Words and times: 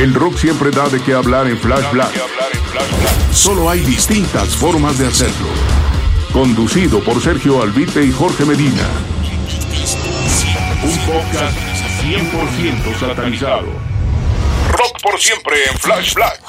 El 0.00 0.14
rock 0.14 0.34
siempre 0.38 0.70
da 0.70 0.88
de 0.88 0.98
qué 1.02 1.12
hablar 1.12 1.46
en 1.46 1.58
Flash 1.58 1.92
Black. 1.92 2.10
Solo 3.32 3.68
hay 3.68 3.80
distintas 3.80 4.56
formas 4.56 4.98
de 4.98 5.06
hacerlo. 5.06 5.48
Conducido 6.32 7.00
por 7.00 7.20
Sergio 7.20 7.60
Albite 7.60 8.02
y 8.02 8.10
Jorge 8.10 8.46
Medina. 8.46 8.88
Un 10.82 10.96
podcast 11.06 11.54
100% 12.02 12.98
satanizado. 12.98 13.66
Rock 14.72 15.02
por 15.02 15.20
siempre 15.20 15.56
en 15.70 15.76
Flash 15.76 16.14
Black. 16.14 16.40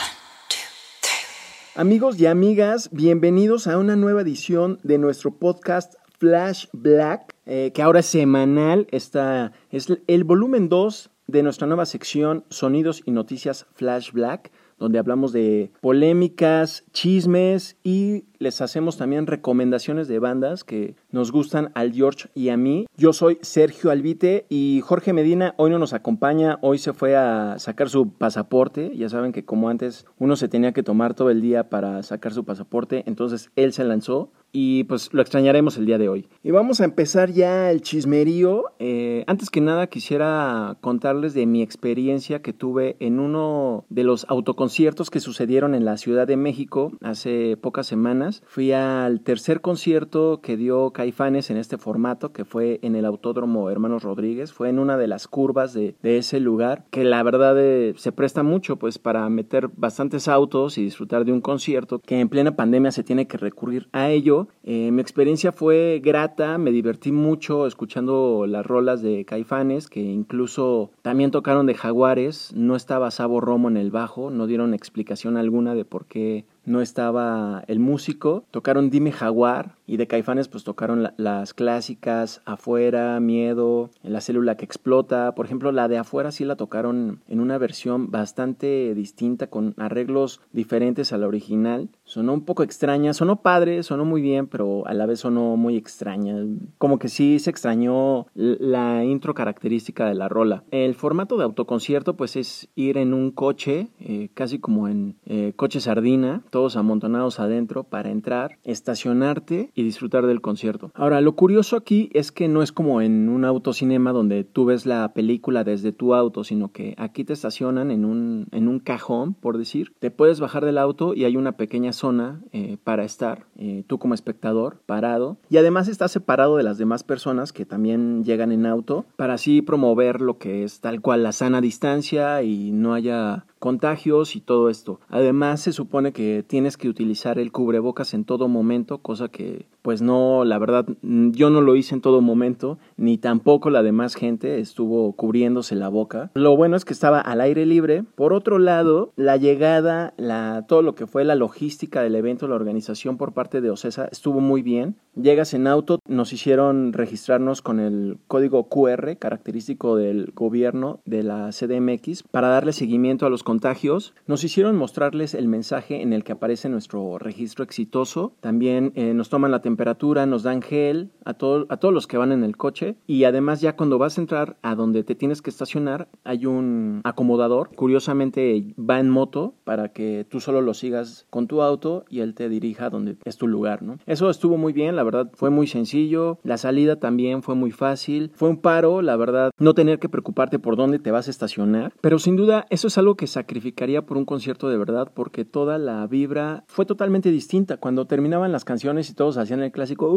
Amigos 1.75 2.17
y 2.21 2.27
amigas, 2.27 2.87
bienvenidos 2.93 3.67
a 3.67 3.77
una 3.77 3.97
nueva 3.97 4.21
edición 4.21 4.79
de 4.83 4.97
nuestro 4.97 5.31
podcast 5.31 5.95
Flash 6.19 6.67
Black, 6.71 7.35
eh, 7.45 7.73
que 7.75 7.81
ahora 7.81 7.99
es 7.99 8.05
semanal. 8.05 8.87
Esta 8.91 9.51
es 9.71 9.87
el 10.07 10.23
volumen 10.23 10.69
2 10.69 11.11
de 11.31 11.43
nuestra 11.43 11.67
nueva 11.67 11.85
sección 11.85 12.43
Sonidos 12.49 13.01
y 13.05 13.11
Noticias 13.11 13.65
Flash 13.73 14.11
Black, 14.11 14.51
donde 14.77 14.99
hablamos 14.99 15.31
de 15.31 15.71
polémicas, 15.79 16.83
chismes 16.91 17.77
y 17.83 18.25
les 18.41 18.59
hacemos 18.59 18.97
también 18.97 19.27
recomendaciones 19.27 20.07
de 20.07 20.17
bandas 20.17 20.63
que 20.63 20.95
nos 21.11 21.31
gustan 21.31 21.71
al 21.75 21.93
George 21.93 22.29
y 22.33 22.49
a 22.49 22.57
mí. 22.57 22.87
Yo 22.97 23.13
soy 23.13 23.37
Sergio 23.41 23.91
Albite 23.91 24.47
y 24.49 24.81
Jorge 24.83 25.13
Medina 25.13 25.53
hoy 25.57 25.69
no 25.69 25.77
nos 25.77 25.93
acompaña, 25.93 26.57
hoy 26.61 26.79
se 26.79 26.93
fue 26.93 27.15
a 27.15 27.59
sacar 27.59 27.89
su 27.89 28.09
pasaporte, 28.09 28.97
ya 28.97 29.09
saben 29.09 29.31
que 29.31 29.45
como 29.45 29.69
antes 29.69 30.05
uno 30.17 30.35
se 30.35 30.47
tenía 30.47 30.71
que 30.73 30.81
tomar 30.81 31.13
todo 31.13 31.29
el 31.29 31.41
día 31.41 31.69
para 31.69 32.01
sacar 32.01 32.33
su 32.33 32.43
pasaporte, 32.43 33.03
entonces 33.05 33.51
él 33.55 33.73
se 33.73 33.83
lanzó 33.83 34.31
y 34.51 34.83
pues 34.85 35.13
lo 35.13 35.21
extrañaremos 35.21 35.77
el 35.77 35.85
día 35.85 35.97
de 35.97 36.09
hoy. 36.09 36.27
Y 36.43 36.51
vamos 36.51 36.81
a 36.81 36.85
empezar 36.85 37.31
ya 37.31 37.71
el 37.71 37.81
chismerío. 37.81 38.65
Eh, 38.79 39.23
antes 39.27 39.49
que 39.49 39.61
nada 39.61 39.87
quisiera 39.87 40.77
contarles 40.81 41.33
de 41.33 41.45
mi 41.45 41.61
experiencia 41.61 42.41
que 42.41 42.53
tuve 42.53 42.97
en 42.99 43.19
uno 43.19 43.85
de 43.89 44.03
los 44.03 44.25
autoconciertos 44.29 45.09
que 45.09 45.19
sucedieron 45.19 45.75
en 45.75 45.85
la 45.85 45.97
Ciudad 45.97 46.27
de 46.27 46.37
México 46.37 46.91
hace 47.01 47.57
pocas 47.57 47.87
semanas. 47.87 48.30
Fui 48.45 48.71
al 48.71 49.21
tercer 49.21 49.61
concierto 49.61 50.39
que 50.41 50.57
dio 50.57 50.91
Caifanes 50.91 51.49
en 51.49 51.57
este 51.57 51.77
formato, 51.77 52.31
que 52.31 52.45
fue 52.45 52.79
en 52.81 52.95
el 52.95 53.05
Autódromo 53.05 53.69
Hermanos 53.69 54.03
Rodríguez. 54.03 54.53
Fue 54.53 54.69
en 54.69 54.79
una 54.79 54.97
de 54.97 55.07
las 55.07 55.27
curvas 55.27 55.73
de, 55.73 55.95
ese 56.03 56.39
lugar, 56.39 56.85
que 56.91 57.03
la 57.03 57.23
verdad 57.23 57.55
eh, 57.57 57.93
se 57.97 58.11
presta 58.11 58.43
mucho 58.43 58.77
pues 58.77 58.99
para 58.99 59.27
meter 59.29 59.69
bastantes 59.75 60.27
autos 60.27 60.77
y 60.77 60.83
disfrutar 60.83 61.25
de 61.25 61.31
un 61.31 61.41
concierto 61.41 61.99
que 61.99 62.19
en 62.19 62.29
plena 62.29 62.55
pandemia 62.55 62.91
se 62.91 63.03
tiene 63.03 63.27
que 63.27 63.37
recurrir 63.37 63.87
a 63.91 64.09
ello. 64.09 64.47
Eh, 64.63 64.91
mi 64.91 65.01
experiencia 65.01 65.51
fue 65.51 66.01
grata, 66.03 66.57
me 66.57 66.71
divertí 66.71 67.11
mucho 67.11 67.67
escuchando 67.67 68.45
las 68.47 68.65
rolas 68.65 69.01
de 69.01 69.25
Caifanes, 69.25 69.87
que 69.87 70.01
incluso 70.01 70.91
también 71.01 71.31
tocaron 71.31 71.65
de 71.65 71.75
Jaguares, 71.75 72.51
no 72.55 72.75
estaba 72.75 73.11
Sabo 73.11 73.41
Romo 73.41 73.69
en 73.69 73.77
el 73.77 73.91
bajo, 73.91 74.29
no 74.29 74.47
dieron 74.47 74.73
explicación 74.73 75.37
alguna 75.37 75.75
de 75.75 75.85
por 75.85 76.05
qué 76.05 76.45
no 76.65 76.81
estaba 76.81 77.63
el 77.67 77.79
músico, 77.79 78.45
tocaron 78.51 78.89
Dime 78.89 79.11
Jaguar 79.11 79.75
y 79.91 79.97
de 79.97 80.07
Caifanes 80.07 80.47
pues 80.47 80.63
tocaron 80.63 81.03
la- 81.03 81.13
las 81.17 81.53
clásicas 81.53 82.41
Afuera, 82.45 83.19
Miedo, 83.19 83.89
La 84.03 84.21
célula 84.21 84.55
que 84.55 84.63
explota, 84.63 85.35
por 85.35 85.45
ejemplo 85.45 85.73
la 85.73 85.89
de 85.89 85.97
Afuera 85.97 86.31
sí 86.31 86.45
la 86.45 86.55
tocaron 86.55 87.19
en 87.27 87.41
una 87.41 87.57
versión 87.57 88.09
bastante 88.09 88.95
distinta 88.95 89.47
con 89.47 89.73
arreglos 89.77 90.39
diferentes 90.53 91.11
a 91.11 91.17
la 91.17 91.27
original, 91.27 91.89
sonó 92.05 92.33
un 92.33 92.45
poco 92.45 92.63
extraña, 92.63 93.13
sonó 93.13 93.41
padre, 93.41 93.83
sonó 93.83 94.05
muy 94.05 94.21
bien, 94.21 94.47
pero 94.47 94.87
a 94.87 94.93
la 94.93 95.05
vez 95.05 95.19
sonó 95.19 95.57
muy 95.57 95.75
extraña, 95.75 96.37
como 96.77 96.97
que 96.97 97.09
sí 97.09 97.39
se 97.39 97.49
extrañó 97.49 98.27
la 98.33 99.03
intro 99.03 99.33
característica 99.33 100.05
de 100.07 100.15
la 100.15 100.29
rola. 100.29 100.63
El 100.71 100.95
formato 100.95 101.35
de 101.35 101.43
autoconcierto 101.43 102.15
pues 102.15 102.37
es 102.37 102.69
ir 102.75 102.97
en 102.97 103.13
un 103.13 103.31
coche, 103.31 103.89
eh, 103.99 104.29
casi 104.33 104.59
como 104.59 104.87
en 104.87 105.17
eh, 105.25 105.51
coche 105.57 105.81
sardina, 105.81 106.43
todos 106.49 106.77
amontonados 106.77 107.41
adentro 107.41 107.83
para 107.83 108.09
entrar, 108.09 108.57
estacionarte 108.63 109.71
disfrutar 109.83 110.25
del 110.25 110.41
concierto. 110.41 110.91
Ahora, 110.93 111.21
lo 111.21 111.35
curioso 111.35 111.75
aquí 111.75 112.09
es 112.13 112.31
que 112.31 112.47
no 112.47 112.61
es 112.61 112.71
como 112.71 113.01
en 113.01 113.29
un 113.29 113.45
autocinema 113.45 114.11
donde 114.11 114.43
tú 114.43 114.65
ves 114.65 114.85
la 114.85 115.13
película 115.13 115.63
desde 115.63 115.91
tu 115.91 116.13
auto, 116.13 116.43
sino 116.43 116.71
que 116.71 116.95
aquí 116.97 117.23
te 117.23 117.33
estacionan 117.33 117.91
en 117.91 118.05
un, 118.05 118.47
en 118.51 118.67
un 118.67 118.79
cajón, 118.79 119.33
por 119.33 119.57
decir. 119.57 119.93
Te 119.99 120.11
puedes 120.11 120.39
bajar 120.39 120.65
del 120.65 120.77
auto 120.77 121.13
y 121.15 121.25
hay 121.25 121.37
una 121.37 121.57
pequeña 121.57 121.93
zona 121.93 122.41
eh, 122.51 122.77
para 122.83 123.03
estar, 123.03 123.45
eh, 123.63 123.83
tú 123.85 123.99
como 123.99 124.15
espectador, 124.15 124.81
parado. 124.87 125.37
Y 125.49 125.57
además 125.57 125.87
estás 125.87 126.11
separado 126.11 126.57
de 126.57 126.63
las 126.63 126.79
demás 126.79 127.03
personas 127.03 127.53
que 127.53 127.63
también 127.63 128.23
llegan 128.23 128.51
en 128.51 128.65
auto 128.65 129.05
para 129.17 129.35
así 129.35 129.61
promover 129.61 130.19
lo 130.19 130.39
que 130.39 130.63
es 130.63 130.79
tal 130.79 130.99
cual 130.99 131.21
la 131.21 131.31
sana 131.31 131.61
distancia 131.61 132.41
y 132.41 132.71
no 132.71 132.95
haya 132.95 133.45
contagios 133.59 134.35
y 134.35 134.41
todo 134.41 134.69
esto. 134.71 134.99
Además 135.09 135.61
se 135.61 135.73
supone 135.73 136.11
que 136.11 136.43
tienes 136.45 136.75
que 136.75 136.89
utilizar 136.89 137.37
el 137.37 137.51
cubrebocas 137.51 138.15
en 138.15 138.25
todo 138.25 138.47
momento, 138.47 138.97
cosa 138.97 139.27
que 139.27 139.67
pues 139.81 140.01
no, 140.01 140.45
la 140.45 140.57
verdad 140.57 140.85
mm, 141.01 141.31
yo 141.31 141.49
no 141.49 141.61
lo 141.61 141.75
hice 141.75 141.95
en 141.95 142.01
todo 142.01 142.21
momento, 142.21 142.77
ni 142.97 143.17
tampoco 143.17 143.69
la 143.69 143.83
demás 143.83 144.15
gente 144.15 144.59
estuvo 144.59 145.13
cubriéndose 145.13 145.75
la 145.75 145.89
boca. 145.89 146.31
Lo 146.33 146.55
bueno 146.55 146.75
es 146.75 146.85
que 146.85 146.93
estaba 146.93 147.19
al 147.19 147.41
aire 147.41 147.65
libre. 147.65 148.03
Por 148.15 148.33
otro 148.33 148.59
lado, 148.59 149.11
la 149.15 149.37
llegada, 149.37 150.13
la, 150.17 150.65
todo 150.67 150.81
lo 150.81 150.95
que 150.95 151.07
fue 151.07 151.23
la 151.23 151.35
logística 151.35 152.01
del 152.01 152.15
evento, 152.15 152.47
la 152.47 152.55
organización 152.55 153.17
por 153.17 153.33
parte 153.33 153.61
de 153.61 153.69
Ocesa 153.69 154.07
estuvo 154.11 154.39
muy 154.39 154.61
bien. 154.61 154.95
Llegas 155.15 155.53
en 155.53 155.67
auto, 155.67 155.99
nos 156.07 156.31
hicieron 156.31 156.93
registrarnos 156.93 157.61
con 157.61 157.79
el 157.79 158.17
código 158.27 158.69
QR 158.69 159.17
característico 159.17 159.97
del 159.97 160.31
gobierno 160.33 161.01
de 161.05 161.23
la 161.23 161.49
CDMX 161.49 162.23
para 162.23 162.47
darle 162.47 162.71
seguimiento 162.71 163.25
a 163.25 163.29
los 163.29 163.43
contagios. 163.43 164.13
Nos 164.27 164.43
hicieron 164.43 164.77
mostrarles 164.77 165.33
el 165.33 165.47
mensaje 165.47 166.01
en 166.01 166.13
el 166.13 166.23
que 166.23 166.31
aparece 166.31 166.69
nuestro 166.69 167.17
registro 167.17 167.63
exitoso. 167.63 168.33
También 168.39 168.93
eh, 168.95 169.13
nos 169.13 169.29
toman 169.29 169.51
la 169.51 169.61
temperatura, 169.71 170.25
nos 170.25 170.43
dan 170.43 170.61
gel 170.61 171.11
a, 171.23 171.31
a 171.31 171.33
todos 171.77 171.93
los 171.93 172.07
que 172.07 172.17
van 172.17 172.31
en 172.31 172.43
el 172.43 172.57
coche. 172.57 172.95
Y 173.07 173.23
además 173.23 173.61
ya 173.61 173.75
cuando 173.75 173.97
vas 173.97 174.17
a 174.17 174.21
entrar 174.21 174.57
a 174.61 174.75
donde 174.75 175.03
te 175.03 175.15
tienes 175.15 175.41
que 175.41 175.49
estacionar 175.49 176.09
hay 176.23 176.45
un 176.45 177.01
acomodador, 177.03 177.69
curiosamente 177.75 178.73
va 178.77 178.99
en 178.99 179.09
moto 179.09 179.53
para 179.63 179.89
que 179.89 180.25
tú 180.29 180.39
solo 180.39 180.61
lo 180.61 180.73
sigas 180.73 181.25
con 181.29 181.47
tu 181.47 181.61
auto 181.61 182.05
y 182.09 182.19
él 182.19 182.33
te 182.35 182.49
dirija 182.49 182.87
a 182.87 182.89
donde 182.89 183.17
es 183.23 183.37
tu 183.37 183.47
lugar, 183.47 183.81
¿no? 183.81 183.97
Eso 184.05 184.29
estuvo 184.29 184.57
muy 184.57 184.73
bien, 184.73 184.95
la 184.95 185.03
verdad 185.03 185.31
fue 185.33 185.49
muy 185.49 185.67
sencillo, 185.67 186.39
la 186.43 186.57
salida 186.57 186.97
también 186.97 187.43
fue 187.43 187.55
muy 187.55 187.71
fácil, 187.71 188.31
fue 188.35 188.49
un 188.49 188.57
paro, 188.57 189.01
la 189.01 189.15
verdad, 189.15 189.51
no 189.57 189.73
tener 189.73 189.99
que 189.99 190.09
preocuparte 190.09 190.59
por 190.59 190.75
dónde 190.75 190.99
te 190.99 191.11
vas 191.11 191.27
a 191.27 191.31
estacionar, 191.31 191.93
pero 192.01 192.19
sin 192.19 192.35
duda 192.35 192.65
eso 192.69 192.87
es 192.87 192.97
algo 192.97 193.15
que 193.15 193.27
sacrificaría 193.27 194.05
por 194.05 194.17
un 194.17 194.25
concierto 194.25 194.69
de 194.69 194.77
verdad 194.77 195.11
porque 195.13 195.45
toda 195.45 195.77
la 195.77 196.05
vibra 196.07 196.63
fue 196.67 196.85
totalmente 196.85 197.31
distinta. 197.31 197.77
Cuando 197.77 198.05
terminaban 198.05 198.51
las 198.51 198.65
canciones 198.65 199.09
y 199.09 199.13
todos 199.13 199.37
hacían 199.37 199.60
el 199.63 199.71
clásico 199.71 200.07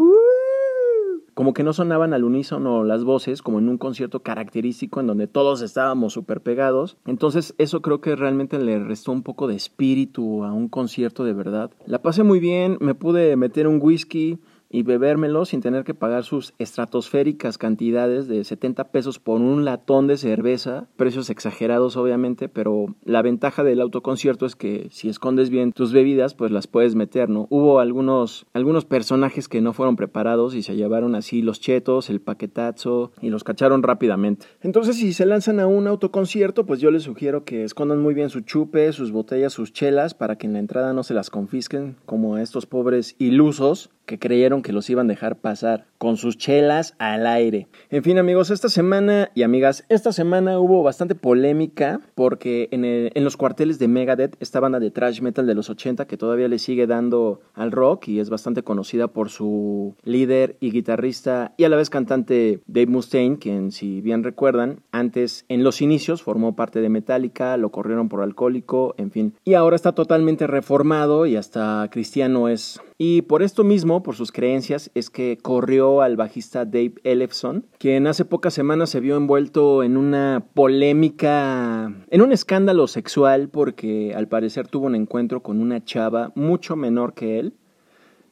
como 1.35 1.52
que 1.52 1.64
no 1.64 1.73
sonaban 1.73 2.14
al 2.14 2.25
unísono 2.25 2.85
las 2.85 3.05
voces, 3.05 3.43
como 3.43 3.58
en 3.58 3.69
un 3.69 3.76
concierto 3.76 4.20
característico 4.20 5.00
en 5.00 5.08
donde 5.08 5.26
todos 5.26 5.62
estábamos 5.62 6.12
súper 6.12 6.41
pegados. 6.41 6.96
Entonces 7.06 7.55
eso 7.58 7.82
creo 7.82 8.00
que 8.00 8.17
realmente 8.17 8.58
le 8.58 8.79
restó 8.79 9.12
un 9.12 9.23
poco 9.23 9.49
de 9.49 9.56
espíritu 9.56 10.44
a 10.44 10.52
un 10.52 10.69
concierto 10.69 11.25
de 11.25 11.32
verdad. 11.32 11.73
La 11.87 12.02
pasé 12.02 12.23
muy 12.23 12.38
bien, 12.38 12.79
me 12.81 12.94
pude 12.94 13.37
meter 13.37 13.67
un 13.67 13.81
whisky, 13.82 14.38
y 14.75 14.82
bebérmelo 14.82 15.44
sin 15.44 15.61
tener 15.61 15.85
que 15.85 15.94
pagar 15.94 16.25
sus 16.25 16.53
estratosféricas 16.59 17.59
cantidades 17.59 18.26
de 18.26 18.43
70 18.43 18.88
pesos 18.88 19.21
por 19.21 19.41
un 19.41 19.65
latón 19.65 20.09
de 20.09 20.17
cerveza, 20.17 20.88
precios 20.97 21.31
exagerados 21.31 21.97
obviamente, 21.97 22.49
pero 22.49 22.87
la 23.05 23.23
ventaja 23.23 23.62
del 23.62 23.81
autoconcierto 23.81 24.47
es 24.47 24.56
que 24.56 24.88
si 24.91 25.09
escondes 25.09 25.49
bien 25.49 25.73
tus 25.73 25.93
bebidas, 25.93 26.35
pues 26.35 26.50
las 26.50 26.67
puedes 26.67 26.97
meter, 26.97 27.31
¿no? 27.31 27.47
Hubo 27.50 27.79
algunos, 27.79 28.47
algunos 28.53 28.85
personajes 28.85 29.47
que 29.47 29.61
no 29.61 29.73
fueron 29.73 29.94
preparados 29.94 30.56
y 30.56 30.65
se 30.65 30.75
llevaron 30.75 31.15
así 31.15 31.41
los 31.41 31.61
chetos, 31.61 32.11
el 32.11 32.21
paquetazo 32.21 33.12
y 33.23 33.31
los 33.31 33.44
cacharon 33.44 33.85
rápidamente. 33.85 34.49
Entonces 34.61 34.97
si 34.97 35.12
se 35.12 35.25
lanzan 35.25 35.61
a 35.61 35.69
un 35.69 35.87
autoconcierto, 35.87 36.67
pues 36.67 36.81
yo 36.81 36.91
les 36.91 37.05
sugiero 37.05 37.44
que 37.44 37.62
escondan 37.62 38.03
muy 38.03 38.12
bien 38.12 38.29
su 38.29 38.41
chupe, 38.41 38.93
sus 38.93 39.12
botellas, 39.12 39.53
sus 39.53 39.73
chelas, 39.73 40.15
para 40.15 40.37
que 40.37 40.49
en 40.49 40.55
la 40.55 40.59
entrada 40.59 40.93
no 40.93 41.05
se 41.05 41.15
las 41.15 41.31
confisquen 41.31 41.94
como 42.06 42.35
a 42.35 42.43
estos 42.43 42.67
pobres 42.67 43.15
ilusos 43.21 43.91
que 44.06 44.19
creyeron 44.19 44.62
que 44.62 44.73
los 44.73 44.89
iban 44.91 45.06
a 45.06 45.12
dejar 45.12 45.37
pasar 45.37 45.87
con 45.99 46.17
sus 46.17 46.37
chelas 46.37 46.95
al 46.99 47.27
aire. 47.27 47.69
En 47.91 48.03
fin 48.03 48.19
amigos, 48.19 48.51
esta 48.51 48.69
semana 48.69 49.31
y 49.35 49.43
amigas, 49.43 49.85
esta 49.89 50.12
semana 50.12 50.59
hubo 50.59 50.83
bastante 50.83 51.15
polémica 51.15 52.01
porque 52.15 52.69
en, 52.73 52.85
en, 52.85 53.25
los 53.25 53.37
cuarteles 53.37 53.79
de 53.79 53.89
Megadeth, 53.89 54.37
esta 54.41 54.61
banda 54.61 54.81
de 54.81 54.91
thrash 54.91 55.21
metal 55.21 55.47
de 55.47 55.55
los 55.55 55.71
80 55.71 56.06
que 56.06 56.17
todavía 56.17 56.49
le 56.49 56.59
sigue 56.59 56.87
dando 56.87 57.41
al 57.55 57.73
rock 57.73 58.09
y 58.09 58.21
es 58.21 58.31
bastante 58.31 58.62
conocida 58.62 59.09
por 59.09 59.31
su 59.31 59.95
líder 60.03 60.57
y 60.61 60.71
guitarrista 60.71 61.55
y 61.57 61.65
a 61.65 61.69
la 61.69 61.77
vez 61.77 61.91
cantante 61.91 62.61
Dave 62.67 62.87
Mustaine, 62.87 63.39
quien 63.39 63.73
si 63.73 64.00
bien 64.00 64.23
recuerdan, 64.23 64.81
antes 64.93 65.45
en 65.49 65.65
los 65.65 65.81
inicios 65.81 66.23
formó 66.23 66.57
parte 66.57 66.81
de 66.81 66.89
Metallica, 66.89 67.57
lo 67.57 67.71
corrieron 67.71 68.09
por 68.09 68.23
alcohólico, 68.23 68.95
en 68.99 69.11
fin, 69.11 69.35
y 69.45 69.55
ahora 69.55 69.77
está 69.77 69.93
totalmente 69.93 70.47
reformado 70.47 71.27
y 71.27 71.37
hasta 71.37 71.89
cristiano 71.91 72.49
es. 72.49 72.81
Y 72.96 73.23
por 73.23 73.43
esto 73.43 73.64
mismo, 73.64 74.02
por 74.02 74.14
sus 74.14 74.31
creencias, 74.31 74.91
es 74.94 75.11
que 75.11 75.37
corrió 75.41 76.00
al 76.00 76.17
bajista 76.17 76.64
Dave 76.64 76.94
Ellefson, 77.02 77.67
quien 77.79 78.06
hace 78.06 78.25
pocas 78.25 78.55
semanas 78.55 78.91
se 78.91 79.00
vio 79.00 79.17
envuelto 79.17 79.82
en 79.82 79.96
una 79.96 80.46
polémica, 80.55 81.93
en 82.08 82.23
un 82.23 82.32
escándalo 82.32 82.87
sexual 82.87 83.49
porque 83.49 84.14
al 84.14 84.29
parecer 84.29 84.69
tuvo 84.69 84.87
un 84.87 84.94
encuentro 84.94 85.43
con 85.43 85.61
una 85.61 85.85
chava 85.85 86.32
mucho 86.37 86.76
menor 86.76 87.14
que 87.14 87.41
él 87.41 87.55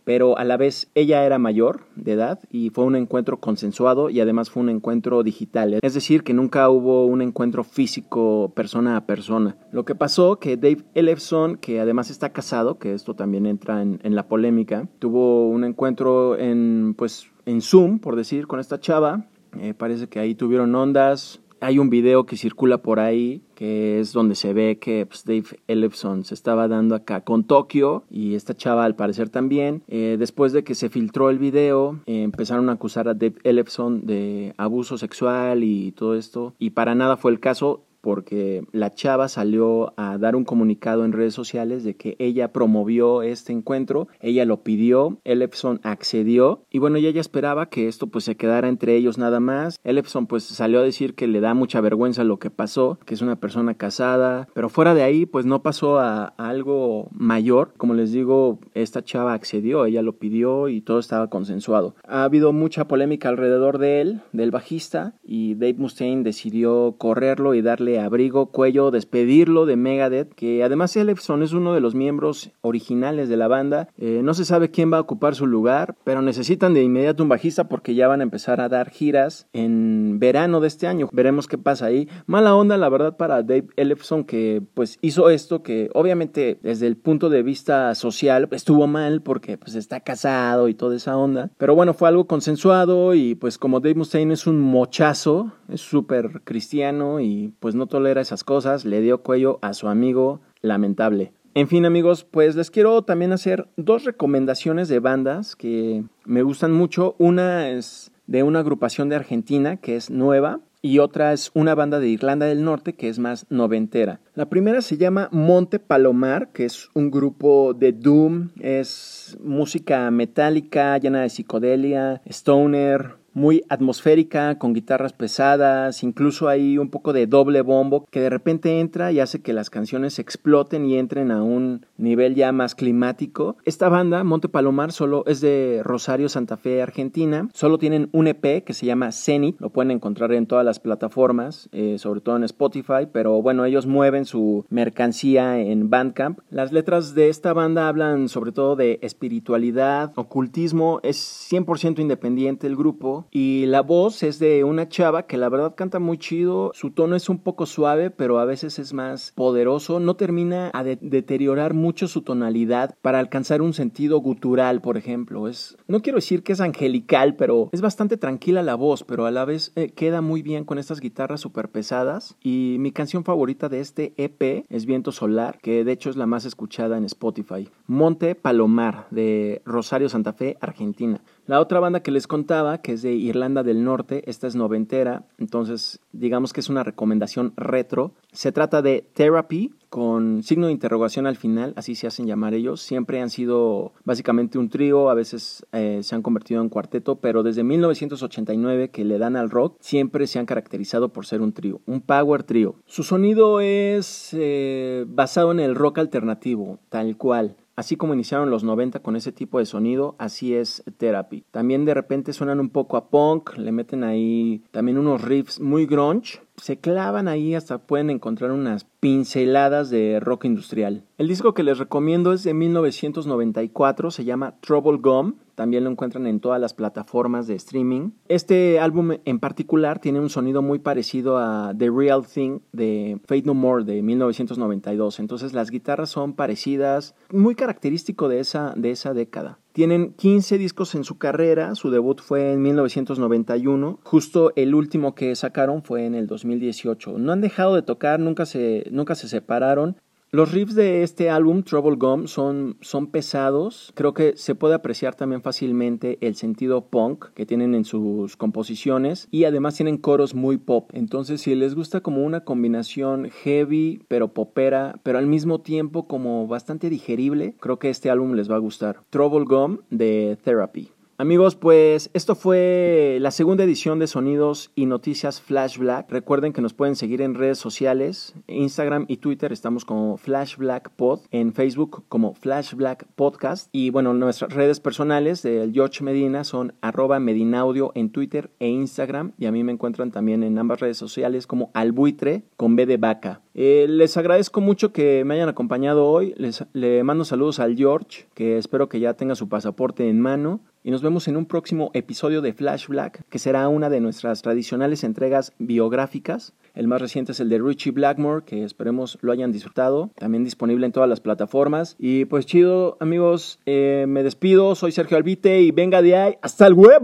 pero 0.04 0.38
a 0.38 0.44
la 0.44 0.56
vez 0.56 0.90
ella 0.94 1.24
era 1.24 1.38
mayor 1.38 1.86
de 1.96 2.12
edad 2.12 2.40
y 2.50 2.70
fue 2.70 2.84
un 2.84 2.96
encuentro 2.96 3.40
consensuado 3.40 4.10
y 4.10 4.20
además 4.20 4.50
fue 4.50 4.62
un 4.62 4.68
encuentro 4.68 5.22
digital, 5.22 5.78
es 5.80 5.94
decir, 5.94 6.22
que 6.22 6.34
nunca 6.34 6.68
hubo 6.68 7.06
un 7.06 7.22
encuentro 7.22 7.64
físico 7.64 8.52
persona 8.54 8.96
a 8.96 9.06
persona. 9.06 9.56
Lo 9.72 9.84
que 9.84 9.94
pasó 9.94 10.36
que 10.36 10.56
Dave 10.56 10.84
Ellefson, 10.94 11.56
que 11.56 11.80
además 11.80 12.10
está 12.10 12.32
casado, 12.32 12.78
que 12.78 12.94
esto 12.94 13.14
también 13.14 13.46
entra 13.46 13.82
en, 13.82 14.00
en 14.02 14.14
la 14.14 14.28
polémica, 14.28 14.88
tuvo 14.98 15.48
un 15.48 15.64
encuentro 15.64 16.38
en 16.38 16.94
pues 16.96 17.30
en 17.46 17.60
Zoom, 17.60 17.98
por 17.98 18.16
decir, 18.16 18.46
con 18.46 18.60
esta 18.60 18.80
chava. 18.80 19.26
Eh, 19.60 19.74
parece 19.74 20.06
que 20.06 20.18
ahí 20.18 20.34
tuvieron 20.34 20.74
ondas, 20.74 21.41
hay 21.62 21.78
un 21.78 21.90
video 21.90 22.26
que 22.26 22.36
circula 22.36 22.78
por 22.78 23.00
ahí 23.00 23.40
que 23.54 24.00
es 24.00 24.12
donde 24.12 24.34
se 24.34 24.52
ve 24.52 24.78
que 24.80 25.06
pues, 25.06 25.24
Dave 25.24 25.60
Ellefson 25.68 26.24
se 26.24 26.34
estaba 26.34 26.66
dando 26.66 26.96
acá 26.96 27.20
con 27.20 27.44
Tokio 27.44 28.02
y 28.10 28.34
esta 28.34 28.54
chava 28.56 28.84
al 28.84 28.96
parecer 28.96 29.28
también. 29.28 29.84
Eh, 29.86 30.16
después 30.18 30.52
de 30.52 30.64
que 30.64 30.74
se 30.74 30.88
filtró 30.88 31.30
el 31.30 31.38
video, 31.38 32.00
empezaron 32.06 32.68
a 32.68 32.72
acusar 32.72 33.06
a 33.06 33.14
Dave 33.14 33.36
Ellefson 33.44 34.04
de 34.04 34.52
abuso 34.56 34.98
sexual 34.98 35.62
y 35.62 35.92
todo 35.92 36.16
esto 36.16 36.54
y 36.58 36.70
para 36.70 36.96
nada 36.96 37.16
fue 37.16 37.30
el 37.30 37.38
caso 37.38 37.84
porque 38.02 38.64
la 38.72 38.90
chava 38.90 39.28
salió 39.28 39.94
a 39.96 40.18
dar 40.18 40.36
un 40.36 40.44
comunicado 40.44 41.06
en 41.06 41.12
redes 41.12 41.32
sociales 41.32 41.84
de 41.84 41.96
que 41.96 42.16
ella 42.18 42.52
promovió 42.52 43.22
este 43.22 43.52
encuentro, 43.52 44.08
ella 44.20 44.44
lo 44.44 44.62
pidió, 44.62 45.18
Ellefson 45.24 45.80
accedió 45.82 46.64
y 46.70 46.78
bueno, 46.78 46.96
ella 46.96 47.20
esperaba 47.20 47.70
que 47.70 47.88
esto 47.88 48.08
pues 48.08 48.24
se 48.24 48.36
quedara 48.36 48.68
entre 48.68 48.96
ellos 48.96 49.16
nada 49.16 49.40
más. 49.40 49.78
Ellefson 49.84 50.26
pues 50.26 50.44
salió 50.44 50.80
a 50.80 50.84
decir 50.84 51.14
que 51.14 51.28
le 51.28 51.40
da 51.40 51.54
mucha 51.54 51.80
vergüenza 51.80 52.24
lo 52.24 52.38
que 52.38 52.50
pasó, 52.50 52.98
que 53.06 53.14
es 53.14 53.22
una 53.22 53.36
persona 53.36 53.74
casada, 53.74 54.48
pero 54.52 54.68
fuera 54.68 54.94
de 54.94 55.04
ahí 55.04 55.24
pues 55.24 55.46
no 55.46 55.62
pasó 55.62 55.98
a, 55.98 56.26
algo 56.36 57.08
mayor. 57.12 57.72
Como 57.76 57.94
les 57.94 58.12
digo, 58.12 58.58
esta 58.74 59.04
chava 59.04 59.32
accedió, 59.32 59.86
ella 59.86 60.02
lo 60.02 60.18
pidió 60.18 60.68
y 60.68 60.80
todo 60.80 60.98
estaba 60.98 61.30
consensuado. 61.30 61.94
Ha 62.06 62.24
habido 62.24 62.52
mucha 62.52 62.88
polémica 62.88 63.28
alrededor 63.28 63.78
de 63.78 64.00
él, 64.00 64.20
del 64.32 64.50
bajista, 64.50 65.14
y 65.22 65.54
Dave 65.54 65.74
Mustaine 65.78 66.24
decidió 66.24 66.96
correrlo 66.98 67.54
y 67.54 67.62
darle 67.62 67.91
abrigo, 68.00 68.46
cuello, 68.46 68.90
despedirlo 68.90 69.66
de 69.66 69.76
Megadeth, 69.76 70.34
que 70.34 70.62
además 70.62 70.96
Ellefson 70.96 71.42
es 71.42 71.52
uno 71.52 71.74
de 71.74 71.80
los 71.80 71.94
miembros 71.94 72.50
originales 72.60 73.28
de 73.28 73.36
la 73.36 73.48
banda. 73.48 73.88
Eh, 73.98 74.20
no 74.22 74.34
se 74.34 74.44
sabe 74.44 74.70
quién 74.70 74.92
va 74.92 74.98
a 74.98 75.02
ocupar 75.02 75.34
su 75.34 75.46
lugar, 75.46 75.96
pero 76.04 76.22
necesitan 76.22 76.74
de 76.74 76.82
inmediato 76.82 77.22
un 77.22 77.28
bajista 77.28 77.68
porque 77.68 77.94
ya 77.94 78.08
van 78.08 78.20
a 78.20 78.24
empezar 78.24 78.60
a 78.60 78.68
dar 78.68 78.90
giras 78.90 79.46
en 79.52 80.18
verano 80.18 80.60
de 80.60 80.68
este 80.68 80.86
año. 80.86 81.08
Veremos 81.12 81.46
qué 81.46 81.58
pasa 81.58 81.86
ahí. 81.86 82.08
Mala 82.26 82.54
onda, 82.54 82.76
la 82.76 82.88
verdad, 82.88 83.16
para 83.16 83.42
Dave 83.42 83.68
Ellefson 83.76 84.24
que 84.24 84.62
pues 84.74 84.98
hizo 85.00 85.30
esto 85.30 85.62
que 85.62 85.90
obviamente 85.94 86.58
desde 86.62 86.86
el 86.86 86.96
punto 86.96 87.28
de 87.28 87.42
vista 87.42 87.94
social 87.94 88.48
estuvo 88.50 88.86
mal 88.86 89.22
porque 89.22 89.58
pues 89.58 89.74
está 89.74 90.00
casado 90.00 90.68
y 90.68 90.74
toda 90.74 90.96
esa 90.96 91.16
onda. 91.16 91.50
Pero 91.58 91.74
bueno, 91.74 91.94
fue 91.94 92.08
algo 92.08 92.26
consensuado 92.26 93.14
y 93.14 93.34
pues 93.34 93.58
como 93.58 93.80
Dave 93.80 93.94
Mustaine 93.94 94.34
es 94.34 94.46
un 94.46 94.60
mochazo, 94.60 95.52
es 95.68 95.80
súper 95.80 96.42
cristiano 96.44 97.20
y 97.20 97.54
pues 97.60 97.74
no 97.74 97.81
tolera 97.86 98.20
esas 98.20 98.44
cosas, 98.44 98.84
le 98.84 99.00
dio 99.00 99.22
cuello 99.22 99.58
a 99.62 99.74
su 99.74 99.88
amigo 99.88 100.40
lamentable. 100.60 101.32
En 101.54 101.68
fin 101.68 101.84
amigos, 101.84 102.24
pues 102.24 102.56
les 102.56 102.70
quiero 102.70 103.02
también 103.02 103.32
hacer 103.32 103.68
dos 103.76 104.04
recomendaciones 104.04 104.88
de 104.88 105.00
bandas 105.00 105.54
que 105.54 106.02
me 106.24 106.42
gustan 106.42 106.72
mucho. 106.72 107.14
Una 107.18 107.68
es 107.68 108.10
de 108.26 108.42
una 108.42 108.60
agrupación 108.60 109.10
de 109.10 109.16
Argentina 109.16 109.76
que 109.76 109.96
es 109.96 110.08
nueva 110.08 110.60
y 110.80 110.98
otra 110.98 111.32
es 111.32 111.50
una 111.54 111.74
banda 111.74 112.00
de 112.00 112.08
Irlanda 112.08 112.46
del 112.46 112.64
Norte 112.64 112.94
que 112.94 113.08
es 113.08 113.18
más 113.18 113.46
noventera. 113.50 114.20
La 114.34 114.46
primera 114.46 114.82
se 114.82 114.96
llama 114.96 115.28
Monte 115.30 115.78
Palomar, 115.78 116.48
que 116.52 116.64
es 116.64 116.88
un 116.94 117.10
grupo 117.10 117.74
de 117.74 117.92
doom, 117.92 118.48
es 118.60 119.36
música 119.42 120.10
metálica 120.10 120.98
llena 120.98 121.20
de 121.20 121.28
psicodelia, 121.28 122.22
stoner, 122.24 123.21
muy 123.34 123.62
atmosférica, 123.68 124.58
con 124.58 124.74
guitarras 124.74 125.12
pesadas, 125.12 126.02
incluso 126.02 126.48
hay 126.48 126.78
un 126.78 126.90
poco 126.90 127.12
de 127.12 127.26
doble 127.26 127.62
bombo 127.62 128.06
que 128.10 128.20
de 128.20 128.30
repente 128.30 128.80
entra 128.80 129.12
y 129.12 129.20
hace 129.20 129.40
que 129.40 129.52
las 129.52 129.70
canciones 129.70 130.18
exploten 130.18 130.86
y 130.86 130.96
entren 130.96 131.30
a 131.30 131.42
un 131.42 131.86
nivel 131.96 132.34
ya 132.34 132.52
más 132.52 132.74
climático. 132.74 133.56
Esta 133.64 133.88
banda, 133.88 134.24
Monte 134.24 134.48
Palomar, 134.48 134.92
solo 134.92 135.24
es 135.26 135.40
de 135.40 135.80
Rosario, 135.82 136.28
Santa 136.28 136.56
Fe, 136.56 136.82
Argentina. 136.82 137.48
Solo 137.52 137.78
tienen 137.78 138.08
un 138.12 138.26
EP 138.26 138.64
que 138.64 138.74
se 138.74 138.86
llama 138.86 139.12
Zenith, 139.12 139.60
lo 139.60 139.70
pueden 139.70 139.90
encontrar 139.90 140.32
en 140.32 140.46
todas 140.46 140.64
las 140.64 140.80
plataformas, 140.80 141.68
eh, 141.72 141.96
sobre 141.98 142.20
todo 142.20 142.36
en 142.36 142.44
Spotify, 142.44 143.06
pero 143.10 143.40
bueno, 143.42 143.64
ellos 143.64 143.86
mueven 143.86 144.24
su 144.24 144.64
mercancía 144.68 145.58
en 145.58 145.90
Bandcamp. 145.90 146.40
Las 146.50 146.72
letras 146.72 147.14
de 147.14 147.28
esta 147.28 147.52
banda 147.52 147.88
hablan 147.88 148.28
sobre 148.28 148.52
todo 148.52 148.76
de 148.76 148.98
espiritualidad, 149.02 150.12
ocultismo, 150.16 151.00
es 151.02 151.48
100% 151.50 152.00
independiente 152.00 152.66
el 152.66 152.76
grupo 152.76 153.21
y 153.30 153.66
la 153.66 153.82
voz 153.82 154.22
es 154.22 154.38
de 154.38 154.64
una 154.64 154.88
chava 154.88 155.26
que 155.26 155.36
la 155.36 155.48
verdad 155.48 155.74
canta 155.74 155.98
muy 155.98 156.18
chido. 156.18 156.72
Su 156.74 156.90
tono 156.90 157.16
es 157.16 157.28
un 157.28 157.38
poco 157.38 157.66
suave, 157.66 158.10
pero 158.10 158.38
a 158.38 158.44
veces 158.44 158.78
es 158.78 158.92
más 158.92 159.32
poderoso. 159.34 160.00
No 160.00 160.16
termina 160.16 160.70
a 160.74 160.84
deteriorar 160.84 161.74
mucho 161.74 162.08
su 162.08 162.22
tonalidad 162.22 162.94
para 163.02 163.18
alcanzar 163.18 163.62
un 163.62 163.74
sentido 163.74 164.18
gutural, 164.18 164.80
por 164.80 164.96
ejemplo. 164.96 165.48
Es, 165.48 165.76
no 165.86 166.02
quiero 166.02 166.16
decir 166.16 166.42
que 166.42 166.52
es 166.52 166.60
angelical, 166.60 167.36
pero 167.36 167.68
es 167.72 167.80
bastante 167.80 168.16
tranquila 168.16 168.62
la 168.62 168.74
voz, 168.74 169.04
pero 169.04 169.26
a 169.26 169.30
la 169.30 169.44
vez 169.44 169.72
eh, 169.76 169.90
queda 169.90 170.20
muy 170.20 170.42
bien 170.42 170.64
con 170.64 170.78
estas 170.78 171.00
guitarras 171.00 171.40
súper 171.40 171.68
pesadas. 171.68 172.36
Y 172.42 172.76
mi 172.78 172.92
canción 172.92 173.24
favorita 173.24 173.68
de 173.68 173.80
este 173.80 174.14
EP 174.16 174.64
es 174.68 174.86
Viento 174.86 175.12
Solar, 175.12 175.58
que 175.60 175.84
de 175.84 175.92
hecho 175.92 176.10
es 176.10 176.16
la 176.16 176.26
más 176.26 176.44
escuchada 176.44 176.96
en 176.96 177.04
Spotify. 177.04 177.68
Monte 177.86 178.34
Palomar 178.34 179.06
de 179.10 179.62
Rosario 179.64 180.08
Santa 180.08 180.32
Fe, 180.32 180.56
Argentina. 180.60 181.20
La 181.46 181.60
otra 181.60 181.80
banda 181.80 182.00
que 182.00 182.12
les 182.12 182.28
contaba, 182.28 182.78
que 182.78 182.92
es 182.92 183.02
de 183.02 183.14
Irlanda 183.14 183.64
del 183.64 183.82
Norte, 183.82 184.22
esta 184.30 184.46
es 184.46 184.54
noventera, 184.54 185.24
entonces 185.38 185.98
digamos 186.12 186.52
que 186.52 186.60
es 186.60 186.68
una 186.68 186.84
recomendación 186.84 187.52
retro. 187.56 188.12
Se 188.30 188.52
trata 188.52 188.80
de 188.80 189.04
Therapy, 189.14 189.74
con 189.88 190.42
signo 190.42 190.68
de 190.68 190.72
interrogación 190.72 191.26
al 191.26 191.36
final, 191.36 191.74
así 191.76 191.96
se 191.96 192.06
hacen 192.06 192.26
llamar 192.26 192.54
ellos. 192.54 192.80
Siempre 192.80 193.20
han 193.20 193.28
sido 193.28 193.92
básicamente 194.04 194.56
un 194.56 194.70
trío, 194.70 195.10
a 195.10 195.14
veces 195.14 195.66
eh, 195.72 196.00
se 196.02 196.14
han 196.14 196.22
convertido 196.22 196.62
en 196.62 196.68
cuarteto, 196.68 197.16
pero 197.16 197.42
desde 197.42 197.64
1989 197.64 198.90
que 198.90 199.04
le 199.04 199.18
dan 199.18 199.36
al 199.36 199.50
rock, 199.50 199.76
siempre 199.80 200.28
se 200.28 200.38
han 200.38 200.46
caracterizado 200.46 201.08
por 201.08 201.26
ser 201.26 201.42
un 201.42 201.52
trío, 201.52 201.80
un 201.86 202.00
power 202.00 202.44
trío. 202.44 202.76
Su 202.86 203.02
sonido 203.02 203.60
es 203.60 204.30
eh, 204.32 205.04
basado 205.08 205.50
en 205.50 205.60
el 205.60 205.74
rock 205.74 205.98
alternativo, 205.98 206.78
tal 206.88 207.16
cual. 207.16 207.56
Así 207.82 207.96
como 207.96 208.14
iniciaron 208.14 208.48
los 208.48 208.62
90 208.62 209.00
con 209.00 209.16
ese 209.16 209.32
tipo 209.32 209.58
de 209.58 209.66
sonido, 209.66 210.14
así 210.20 210.54
es 210.54 210.84
Therapy. 210.98 211.44
También 211.50 211.84
de 211.84 211.94
repente 211.94 212.32
suenan 212.32 212.60
un 212.60 212.70
poco 212.70 212.96
a 212.96 213.10
punk, 213.10 213.56
le 213.56 213.72
meten 213.72 214.04
ahí 214.04 214.62
también 214.70 214.98
unos 214.98 215.20
riffs 215.22 215.58
muy 215.58 215.86
grunge. 215.86 216.40
Se 216.56 216.78
clavan 216.78 217.28
ahí 217.28 217.54
hasta 217.54 217.78
pueden 217.78 218.10
encontrar 218.10 218.50
unas 218.52 218.84
pinceladas 219.00 219.90
de 219.90 220.20
rock 220.20 220.44
industrial. 220.44 221.02
El 221.18 221.28
disco 221.28 221.54
que 221.54 221.62
les 221.62 221.78
recomiendo 221.78 222.32
es 222.32 222.44
de 222.44 222.54
1994, 222.54 224.10
se 224.10 224.24
llama 224.24 224.56
Trouble 224.60 224.98
Gum. 224.98 225.34
También 225.54 225.84
lo 225.84 225.90
encuentran 225.90 226.26
en 226.26 226.40
todas 226.40 226.60
las 226.60 226.74
plataformas 226.74 227.46
de 227.46 227.54
streaming. 227.54 228.10
Este 228.28 228.80
álbum 228.80 229.12
en 229.24 229.38
particular 229.38 229.98
tiene 229.98 230.20
un 230.20 230.30
sonido 230.30 230.62
muy 230.62 230.78
parecido 230.78 231.38
a 231.38 231.74
The 231.76 231.90
Real 231.90 232.26
Thing 232.26 232.60
de 232.72 233.18
Fate 233.26 233.42
No 233.44 233.54
More 233.54 233.84
de 233.84 234.02
1992. 234.02 235.20
Entonces 235.20 235.52
las 235.52 235.70
guitarras 235.70 236.10
son 236.10 236.34
parecidas, 236.34 237.14
muy 237.30 237.54
característico 237.54 238.28
de 238.28 238.40
esa, 238.40 238.72
de 238.76 238.90
esa 238.90 239.14
década. 239.14 239.58
Tienen 239.72 240.12
15 240.12 240.58
discos 240.58 240.94
en 240.94 241.02
su 241.02 241.16
carrera, 241.16 241.74
su 241.74 241.90
debut 241.90 242.20
fue 242.20 242.52
en 242.52 242.60
1991, 242.60 244.00
justo 244.02 244.52
el 244.54 244.74
último 244.74 245.14
que 245.14 245.34
sacaron 245.34 245.82
fue 245.82 246.04
en 246.04 246.14
el 246.14 246.26
2018. 246.26 247.16
No 247.18 247.32
han 247.32 247.40
dejado 247.40 247.74
de 247.74 247.80
tocar, 247.80 248.20
nunca 248.20 248.44
se, 248.44 248.84
nunca 248.90 249.14
se 249.14 249.28
separaron. 249.28 249.96
Los 250.34 250.50
riffs 250.50 250.74
de 250.74 251.02
este 251.02 251.28
álbum, 251.28 251.62
Trouble 251.62 251.96
Gum, 251.96 252.26
son, 252.26 252.78
son 252.80 253.08
pesados. 253.08 253.92
Creo 253.94 254.14
que 254.14 254.34
se 254.34 254.54
puede 254.54 254.74
apreciar 254.74 255.14
también 255.14 255.42
fácilmente 255.42 256.16
el 256.22 256.36
sentido 256.36 256.86
punk 256.86 257.26
que 257.34 257.44
tienen 257.44 257.74
en 257.74 257.84
sus 257.84 258.38
composiciones 258.38 259.28
y 259.30 259.44
además 259.44 259.74
tienen 259.76 259.98
coros 259.98 260.34
muy 260.34 260.56
pop. 260.56 260.88
Entonces, 260.94 261.42
si 261.42 261.54
les 261.54 261.74
gusta 261.74 262.00
como 262.00 262.24
una 262.24 262.44
combinación 262.44 263.28
heavy 263.28 264.00
pero 264.08 264.28
popera, 264.28 264.98
pero 265.02 265.18
al 265.18 265.26
mismo 265.26 265.60
tiempo 265.60 266.08
como 266.08 266.46
bastante 266.46 266.88
digerible, 266.88 267.54
creo 267.60 267.78
que 267.78 267.90
este 267.90 268.08
álbum 268.08 268.32
les 268.32 268.50
va 268.50 268.56
a 268.56 268.60
gustar. 268.60 269.00
Trouble 269.10 269.44
Gum 269.44 269.80
de 269.90 270.38
Therapy. 270.42 270.88
Amigos, 271.18 271.56
pues 271.56 272.10
esto 272.14 272.34
fue 272.34 273.18
la 273.20 273.30
segunda 273.30 273.64
edición 273.64 273.98
de 273.98 274.06
Sonidos 274.06 274.72
y 274.74 274.86
Noticias 274.86 275.42
Flash 275.42 275.76
Black. 275.76 276.10
Recuerden 276.10 276.54
que 276.54 276.62
nos 276.62 276.72
pueden 276.72 276.96
seguir 276.96 277.20
en 277.20 277.34
redes 277.34 277.58
sociales, 277.58 278.34
Instagram 278.48 279.04
y 279.08 279.18
Twitter 279.18 279.52
estamos 279.52 279.84
como 279.84 280.16
Flash 280.16 280.56
Black 280.56 280.90
Pod, 280.96 281.20
en 281.30 281.52
Facebook 281.52 282.04
como 282.08 282.34
Flash 282.34 282.74
Black 282.74 283.06
Podcast 283.14 283.68
y 283.72 283.90
bueno, 283.90 284.14
nuestras 284.14 284.54
redes 284.54 284.80
personales 284.80 285.42
del 285.42 285.72
George 285.72 286.02
Medina 286.02 286.44
son 286.44 286.72
arroba 286.80 287.20
Medinaudio 287.20 287.92
en 287.94 288.10
Twitter 288.10 288.50
e 288.58 288.68
Instagram 288.68 289.32
y 289.38 289.44
a 289.44 289.52
mí 289.52 289.62
me 289.64 289.72
encuentran 289.72 290.12
también 290.12 290.42
en 290.42 290.58
ambas 290.58 290.80
redes 290.80 290.96
sociales 290.96 291.46
como 291.46 291.70
Albuitre 291.74 292.44
con 292.56 292.74
B 292.74 292.86
de 292.86 292.96
vaca. 292.96 293.42
Eh, 293.54 293.86
les 293.88 294.16
agradezco 294.16 294.60
mucho 294.60 294.92
que 294.92 295.24
me 295.24 295.34
hayan 295.34 295.48
acompañado 295.48 296.06
hoy. 296.06 296.34
Les, 296.38 296.64
le 296.72 297.02
mando 297.04 297.24
saludos 297.24 297.60
al 297.60 297.76
George, 297.76 298.26
que 298.34 298.56
espero 298.56 298.88
que 298.88 298.98
ya 298.98 299.14
tenga 299.14 299.34
su 299.34 299.48
pasaporte 299.48 300.08
en 300.08 300.20
mano. 300.20 300.60
Y 300.84 300.90
nos 300.90 301.02
vemos 301.02 301.28
en 301.28 301.36
un 301.36 301.46
próximo 301.46 301.92
episodio 301.94 302.42
de 302.42 302.52
Flash 302.52 302.88
Black, 302.88 303.22
que 303.28 303.38
será 303.38 303.68
una 303.68 303.88
de 303.88 304.00
nuestras 304.00 304.42
tradicionales 304.42 305.04
entregas 305.04 305.52
biográficas. 305.58 306.54
El 306.74 306.88
más 306.88 307.00
reciente 307.00 307.30
es 307.32 307.38
el 307.38 307.48
de 307.48 307.58
Richie 307.58 307.92
Blackmore, 307.92 308.44
que 308.44 308.64
esperemos 308.64 309.16
lo 309.20 309.30
hayan 309.30 309.52
disfrutado. 309.52 310.10
También 310.16 310.42
disponible 310.42 310.84
en 310.84 310.90
todas 310.90 311.08
las 311.08 311.20
plataformas. 311.20 311.94
Y 312.00 312.24
pues 312.24 312.46
chido, 312.46 312.96
amigos, 312.98 313.60
eh, 313.64 314.06
me 314.08 314.24
despido. 314.24 314.74
Soy 314.74 314.90
Sergio 314.90 315.16
Albite 315.16 315.60
y 315.60 315.70
venga 315.70 316.02
de 316.02 316.16
ahí. 316.16 316.34
¡Hasta 316.42 316.66
el 316.66 316.74
web! 316.74 317.02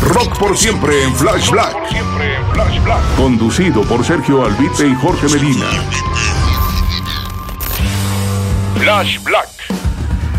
Rock 0.00 0.38
por 0.38 0.56
siempre 0.56 1.02
en 1.02 1.12
Flash 1.14 1.50
Black. 1.50 1.74
Conducido 3.16 3.82
por 3.82 4.04
Sergio 4.04 4.44
Albite 4.44 4.86
y 4.86 4.94
Jorge 4.94 5.26
Medina. 5.26 5.66
Flash 8.76 9.24
Black. 9.24 9.57